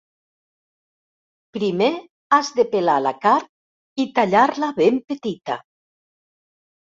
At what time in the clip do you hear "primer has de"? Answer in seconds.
1.57-2.65